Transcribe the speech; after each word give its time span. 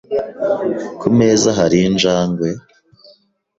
Ku 0.99 1.07
meza 1.17 1.49
hari 1.59 1.77
injangwe? 1.87 2.49